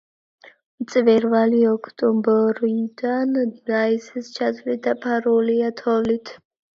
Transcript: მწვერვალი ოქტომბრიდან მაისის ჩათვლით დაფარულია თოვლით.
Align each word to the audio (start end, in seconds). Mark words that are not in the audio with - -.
მწვერვალი 0.83 1.57
ოქტომბრიდან 1.71 3.35
მაისის 3.67 4.31
ჩათვლით 4.39 4.81
დაფარულია 4.89 5.69
თოვლით. 5.83 6.33